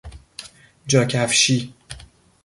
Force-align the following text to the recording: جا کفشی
جا 0.87 1.05
کفشی 1.05 1.73